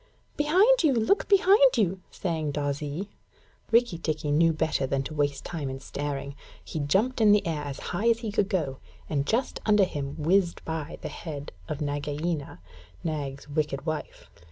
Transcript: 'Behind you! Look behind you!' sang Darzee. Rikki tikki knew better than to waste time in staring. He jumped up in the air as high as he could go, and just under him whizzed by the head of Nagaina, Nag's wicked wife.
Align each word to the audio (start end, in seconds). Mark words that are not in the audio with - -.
'Behind 0.35 0.83
you! 0.83 0.93
Look 0.95 1.27
behind 1.29 1.77
you!' 1.77 2.01
sang 2.09 2.49
Darzee. 2.51 3.09
Rikki 3.69 3.99
tikki 3.99 4.31
knew 4.31 4.51
better 4.51 4.87
than 4.87 5.03
to 5.03 5.13
waste 5.13 5.45
time 5.45 5.69
in 5.69 5.79
staring. 5.79 6.33
He 6.65 6.79
jumped 6.79 7.21
up 7.21 7.27
in 7.27 7.31
the 7.33 7.45
air 7.45 7.61
as 7.65 7.79
high 7.93 8.09
as 8.09 8.21
he 8.21 8.31
could 8.31 8.49
go, 8.49 8.79
and 9.07 9.27
just 9.27 9.59
under 9.63 9.83
him 9.83 10.15
whizzed 10.17 10.65
by 10.65 10.97
the 11.03 11.09
head 11.09 11.51
of 11.69 11.81
Nagaina, 11.81 12.61
Nag's 13.03 13.47
wicked 13.47 13.85
wife. 13.85 14.31